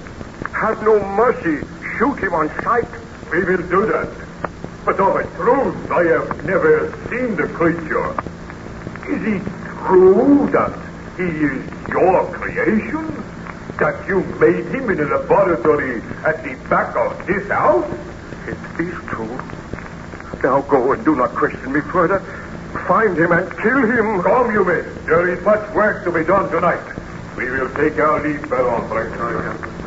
[0.55, 1.67] Have no mercy.
[1.99, 2.87] Shoot him on sight.
[3.29, 4.07] We will do that.
[4.85, 8.11] But of a truth, I have never seen the creature.
[9.03, 9.43] Is it
[9.83, 10.79] true that
[11.19, 11.59] he is
[11.91, 13.28] your creation?
[13.79, 17.87] That you made him in a laboratory at the back of this house?
[18.45, 19.39] It is true.
[20.43, 22.19] Now go and do not question me further.
[22.87, 24.21] Find him and kill him.
[24.21, 25.05] Come, you men.
[25.05, 26.83] There is much work to be done tonight.
[27.37, 29.79] We will take our leave, Baron Frankenstein.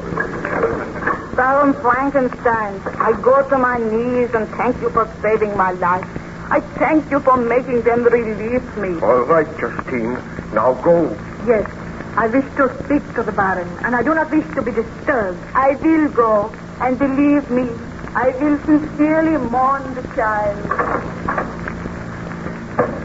[1.37, 6.05] Baron Frankenstein, I go to my knees and thank you for saving my life.
[6.51, 9.01] I thank you for making them release me.
[9.01, 10.15] All right, Justine.
[10.53, 11.17] Now go.
[11.47, 11.69] Yes,
[12.15, 15.41] I wish to speak to the Baron, and I do not wish to be disturbed.
[15.55, 17.73] I will go, and believe me,
[18.15, 20.61] I will sincerely mourn the child.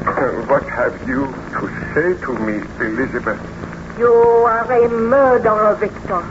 [0.04, 1.64] Uh, what have you to
[1.96, 3.40] say to me, Elizabeth?
[3.98, 6.28] You are a murderer, Victor.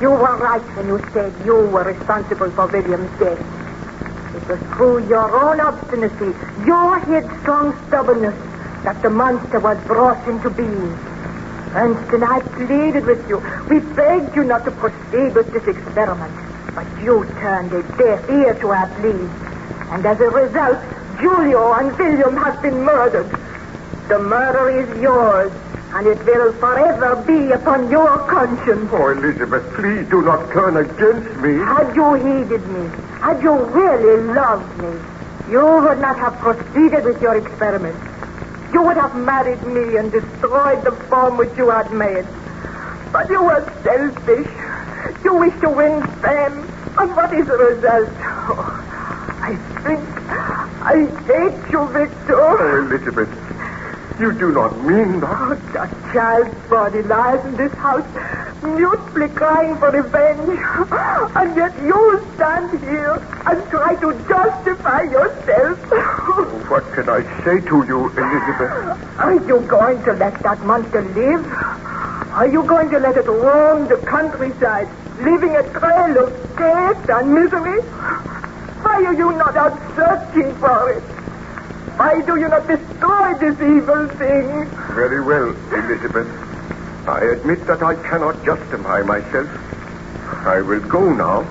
[0.00, 3.38] You were right when you said you were responsible for William's death.
[4.34, 6.32] It was through your own obstinacy,
[6.64, 8.38] your headstrong stubbornness,
[8.84, 11.09] that the monster was brought into being.
[11.74, 13.38] Ernst and I pleaded with you.
[13.68, 16.34] We begged you not to proceed with this experiment.
[16.74, 19.30] But you turned a deaf ear to our pleas.
[19.90, 20.78] And as a result,
[21.18, 23.30] Julio and William have been murdered.
[24.08, 25.52] The murder is yours,
[25.94, 28.88] and it will forever be upon your conscience.
[28.92, 31.58] Oh, Elizabeth, please do not turn against me.
[31.58, 32.88] Had you heeded me,
[33.20, 34.98] had you really loved me,
[35.50, 37.96] you would not have proceeded with your experiment.
[38.72, 42.26] You would have married me and destroyed the form which you had made.
[43.12, 44.48] But you were selfish.
[45.24, 46.68] You wished to win fame
[46.98, 48.08] And what is the result?
[48.18, 48.86] Oh,
[49.42, 50.00] I think
[50.82, 52.34] I hate you, Victor.
[52.34, 53.28] Oh, Elizabeth,
[54.20, 55.58] you do not mean that.
[55.80, 58.04] A child's body lies in this house,
[58.62, 60.60] mutely crying for revenge.
[61.34, 63.14] And yet you stand here
[63.46, 65.78] and try to justify yourself.
[65.92, 69.18] Oh, what can I say to you, Elizabeth?
[69.18, 71.46] Are you going to let that monster live?
[72.32, 77.34] Are you going to let it roam the countryside, leaving a trail of death and
[77.34, 77.80] misery?
[78.82, 81.19] Why are you not out searching for it?
[82.00, 84.46] Why do you not destroy this evil thing?
[84.96, 86.32] Very well, Elizabeth.
[87.04, 89.52] I admit that I cannot justify myself.
[90.48, 91.44] I will go now,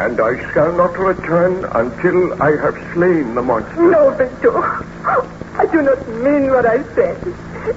[0.00, 3.76] and I shall not return until I have slain the monster.
[3.76, 4.56] No, Victor.
[4.56, 7.20] I do not mean what I said.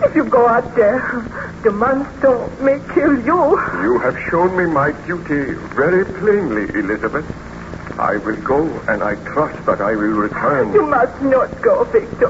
[0.08, 1.04] If you go out there,
[1.68, 3.42] the monster may kill you.
[3.84, 7.28] You have shown me my duty very plainly, Elizabeth.
[7.98, 8.62] I will go,
[8.94, 10.70] and I trust that I will return.
[10.74, 12.30] You must not go, Victor.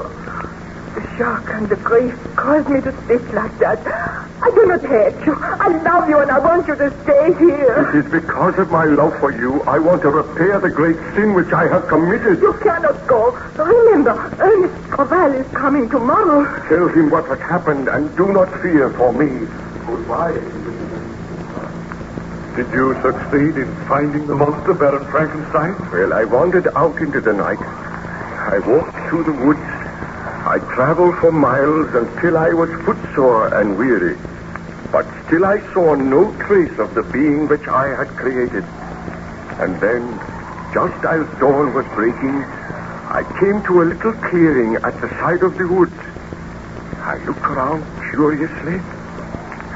[0.96, 3.78] The shock and the grief caused me to speak like that.
[4.40, 5.34] I do not hate you.
[5.36, 7.76] I love you, and I want you to stay here.
[7.92, 11.36] It is because of my love for you I want to repair the great sin
[11.36, 12.40] which I have committed.
[12.40, 13.36] You cannot go.
[13.60, 16.48] Remember, Ernst Clerval is coming tomorrow.
[16.72, 19.44] Tell him what has happened, and do not fear for me.
[19.84, 20.87] Goodbye.
[22.58, 25.78] Did you succeed in finding the monster, Baron Frankenstein?
[25.92, 27.60] Well, I wandered out into the night.
[27.62, 29.62] I walked through the woods.
[29.62, 34.18] I traveled for miles until I was footsore and weary.
[34.90, 38.64] But still I saw no trace of the being which I had created.
[39.62, 40.02] And then,
[40.74, 45.56] just as dawn was breaking, I came to a little clearing at the side of
[45.56, 45.94] the woods.
[47.06, 48.82] I looked around curiously,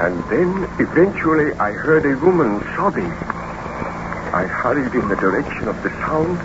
[0.03, 0.51] and then
[0.83, 3.07] eventually I heard a woman sobbing.
[3.07, 6.43] I hurried in the direction of the sound,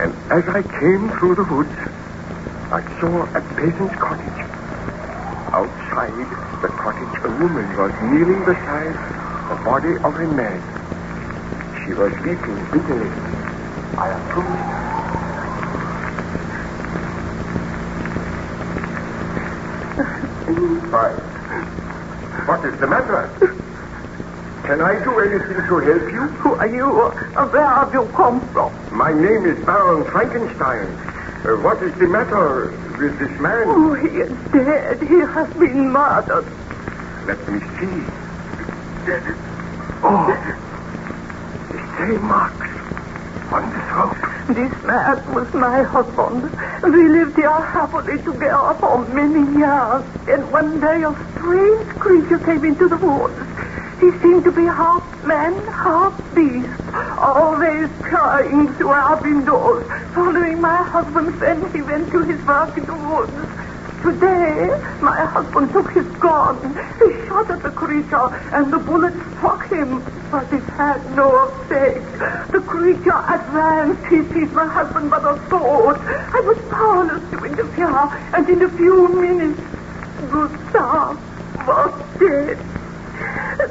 [0.00, 1.76] and as I came through the woods,
[2.72, 4.40] I saw a peasant's cottage.
[5.52, 6.24] Outside
[6.64, 8.96] the cottage, a woman was kneeling beside
[9.52, 10.60] the body of a man.
[11.84, 13.12] She was weeping bitterly.
[14.00, 14.72] I approached.
[20.90, 21.12] Why?
[21.24, 21.33] What
[22.66, 23.28] is the matter?
[24.64, 26.24] Can I do anything to help you?
[26.40, 26.88] Who are you?
[27.36, 28.72] Uh, Where have you come from?
[28.96, 30.88] My name is Baron Frankenstein.
[31.44, 33.64] Uh, what is the matter with this man?
[33.68, 34.96] Oh, he is dead.
[35.04, 36.48] He has been murdered.
[37.28, 37.96] Let me see.
[39.04, 39.24] Dead.
[40.00, 40.24] Oh,
[41.68, 42.72] the same marks
[43.52, 44.13] on the throat.
[44.46, 46.42] This man was my husband.
[46.82, 50.04] We lived here happily together for many years.
[50.28, 53.40] And one day a strange creature came into the woods.
[54.00, 56.68] He seemed to be half man, half beast,
[57.16, 62.84] always trying through our windows, following my husband when he went to his work in
[62.84, 63.63] the woods.
[64.04, 64.68] Today,
[65.00, 66.60] my husband took his gun.
[67.00, 72.52] He shot at the creature, and the bullet struck him, but it had no effect.
[72.52, 74.04] The creature advanced.
[74.12, 75.96] He seized my husband by the throat.
[75.98, 77.96] I was powerless to interfere,
[78.36, 79.60] and in a few minutes,
[80.30, 81.16] Gustav
[81.66, 82.58] was dead.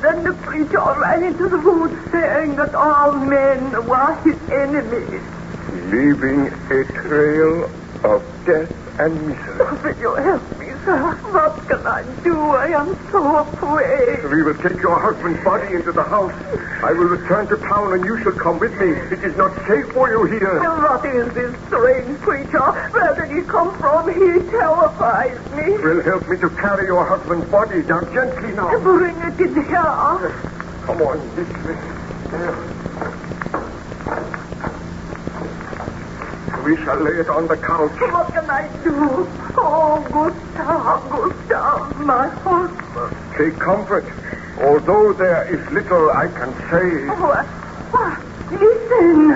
[0.01, 5.21] Then the creature ran into the woods, saying that all men were his enemies.
[5.93, 7.69] Leaving a trail
[8.03, 9.57] of death and misery.
[9.83, 10.99] Will you help me, sir?
[11.33, 12.35] What can I do?
[12.53, 14.21] I am so afraid.
[14.29, 16.33] We will take your husband's body into the house.
[16.83, 18.89] I will return to town and you shall come with me.
[19.17, 20.55] It is not safe for you here.
[20.61, 22.69] What is this strange creature?
[22.93, 24.13] Where did he come from?
[24.13, 25.65] He terrifies me.
[25.81, 28.69] Will help me to carry your husband's body down gently now.
[28.77, 30.33] Bring it in here.
[30.85, 31.77] Come on, this way.
[32.29, 33.12] There.
[36.63, 37.91] We shall lay it on the couch.
[37.99, 39.27] What can I do?
[39.57, 43.17] Oh, Gustav, Gustav, my husband.
[43.37, 44.05] Take comfort.
[44.61, 47.45] Although there is little I can say, What?
[47.91, 48.19] What?
[48.51, 49.27] Listen.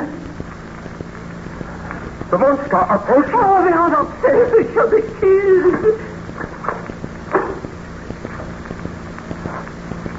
[2.29, 3.31] the monster approaches.
[3.35, 4.51] Oh, we are not safe.
[4.55, 5.99] We shall be killed.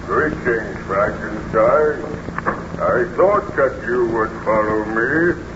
[0.07, 2.05] Greetings, Frankenstein.
[2.81, 5.48] I thought that you would follow me.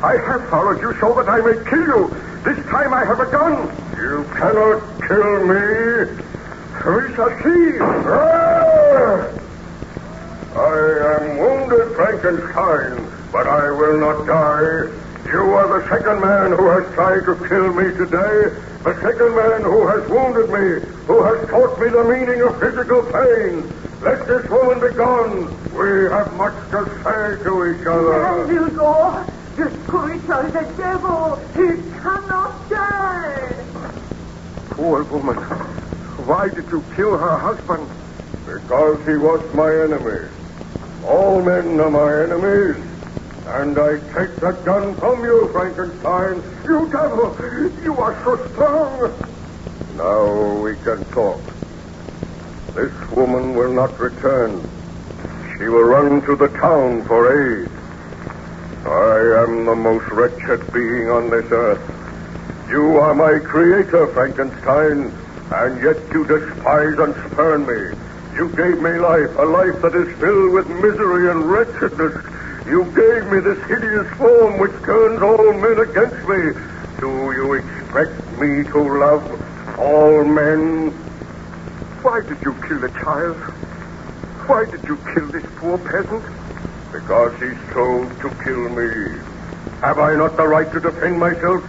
[0.00, 2.08] I have followed you so that I may kill you.
[2.46, 3.66] This time I have a gun.
[3.98, 6.22] You cannot kill me.
[6.86, 7.78] We shall see.
[7.82, 9.26] Ah!
[10.54, 14.86] I am wounded, Frankenstein, but I will not die.
[15.26, 18.54] You are the second man who has tried to kill me today.
[18.86, 23.02] The second man who has wounded me, who has taught me the meaning of physical
[23.02, 23.66] pain.
[24.00, 25.50] Let this woman be gone.
[25.74, 28.46] We have much to say to each other.
[28.46, 29.26] There you go.
[29.58, 31.34] This creature is a devil.
[31.50, 33.56] He cannot die.
[34.70, 35.34] Poor woman.
[36.30, 37.90] Why did you kill her husband?
[38.46, 40.30] Because he was my enemy.
[41.04, 42.86] All men are my enemies.
[43.48, 46.40] And I take that gun from you, Frankenstein.
[46.64, 47.34] You devil!
[47.82, 49.10] You are so strong.
[49.96, 51.42] Now we can talk.
[52.76, 54.62] This woman will not return.
[55.58, 57.77] She will run to the town for aid.
[58.86, 61.82] I am the most wretched being on this earth.
[62.70, 65.12] You are my creator, Frankenstein,
[65.50, 67.98] and yet you despise and spurn me.
[68.36, 72.14] You gave me life, a life that is filled with misery and wretchedness.
[72.66, 76.42] You gave me this hideous form which turns all men against me.
[77.00, 80.90] Do you expect me to love all men?
[82.02, 83.36] Why did you kill the child?
[84.46, 86.37] Why did you kill this poor peasant?
[86.92, 89.20] Because he strove to kill me.
[89.84, 91.62] Have I not the right to defend myself?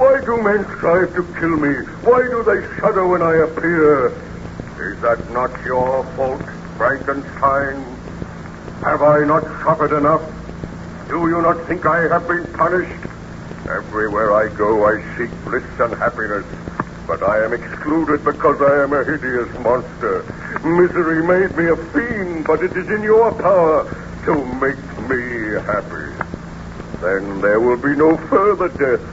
[0.00, 1.72] Why do men strive to kill me?
[2.04, 4.08] Why do they shudder when I appear?
[4.92, 6.42] Is that not your fault,
[6.76, 7.84] Frankenstein?
[8.84, 10.24] Have I not suffered enough?
[11.08, 13.04] Do you not think I have been punished?
[13.68, 16.44] Everywhere I go, I seek bliss and happiness.
[17.06, 20.24] But I am excluded because I am a hideous monster.
[20.64, 25.22] Misery made me a fiend, but it is in your power to make me
[25.70, 26.10] happy.
[26.98, 29.06] Then there will be no further death,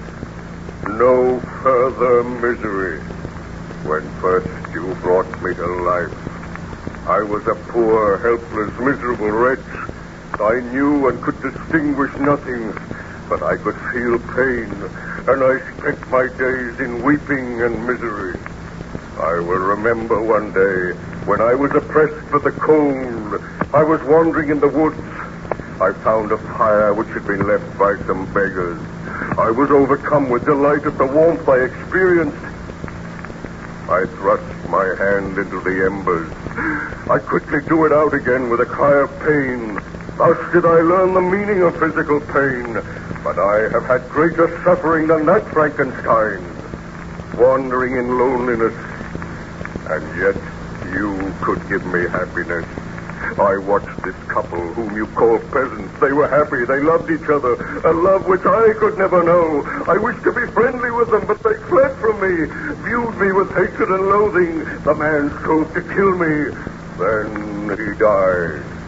[0.89, 2.99] no further misery.
[3.85, 6.17] When first you brought me to life,
[7.05, 9.69] I was a poor, helpless, miserable wretch.
[10.41, 12.73] I knew and could distinguish nothing,
[13.29, 14.73] but I could feel pain,
[15.29, 18.39] and I spent my days in weeping and misery.
[19.21, 23.41] I will remember one day when I was oppressed with the cold.
[23.73, 24.99] I was wandering in the woods.
[25.79, 28.81] I found a fire which had been left by some beggars.
[29.37, 32.37] I was overcome with delight at the warmth I experienced.
[33.89, 36.31] I thrust my hand into the embers.
[37.09, 39.75] I quickly drew it out again with a cry of pain.
[40.17, 42.73] Thus did I learn the meaning of physical pain.
[43.23, 46.43] But I have had greater suffering than that, Frankenstein.
[47.39, 48.73] Wandering in loneliness.
[49.87, 50.52] And yet
[50.93, 52.65] you could give me happiness.
[53.39, 55.93] I watched this couple whom you call peasants.
[55.99, 56.61] They were happy.
[56.69, 57.53] They loved each other.
[57.81, 59.63] A love which I could never know.
[59.87, 62.33] I wished to be friendly with them, but they fled from me,
[62.85, 64.53] viewed me with hatred and loathing.
[64.83, 66.35] The man strove to kill me.
[66.99, 68.83] Then he died.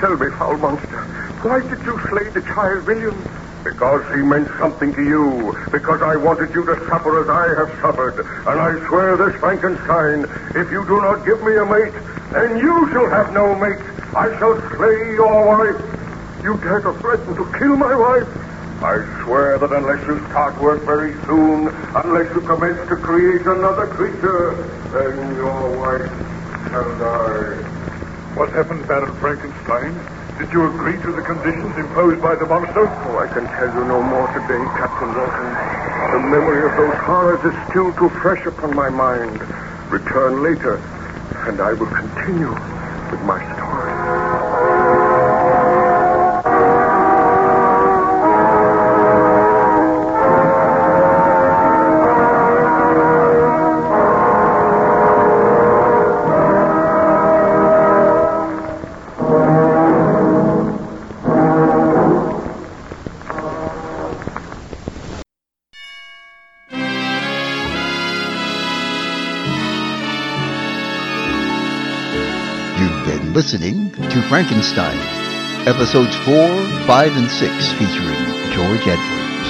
[0.00, 1.02] Tell me, foul monster,
[1.42, 3.37] why did you slay the child William?
[3.64, 5.54] Because he meant something to you.
[5.72, 8.16] Because I wanted you to suffer as I have suffered.
[8.46, 11.96] And I swear this, Frankenstein, if you do not give me a mate,
[12.32, 13.82] then you shall have no mate.
[14.14, 15.80] I shall slay your wife.
[16.42, 18.30] You dare to threaten to kill my wife?
[18.78, 18.94] I
[19.24, 21.66] swear that unless you start work very soon,
[21.98, 24.62] unless you commence to create another creature,
[24.94, 26.14] then your wife
[26.70, 27.58] shall die.
[28.38, 30.17] What happened, Baron Frankenstein?
[30.38, 32.86] Did you agree to the conditions imposed by the monster?
[32.86, 35.50] Oh, I can tell you no more today, Captain Walton.
[36.14, 39.40] The memory of those horrors is still too fresh upon my mind.
[39.90, 40.76] Return later,
[41.48, 42.54] and I will continue
[43.10, 44.07] with my story.
[73.50, 74.98] Listening to Frankenstein,
[75.66, 76.34] episodes 4,
[76.86, 79.48] 5, and 6, featuring George Edwards.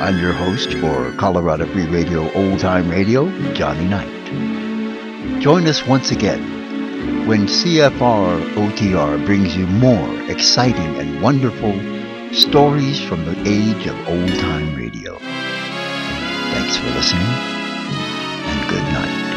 [0.00, 5.42] I'm your host for Colorado Free Radio Old Time Radio, Johnny Night.
[5.42, 11.72] Join us once again when CFR OTR brings you more exciting and wonderful
[12.32, 15.18] stories from the age of old time radio.
[15.18, 19.33] Thanks for listening, and good night.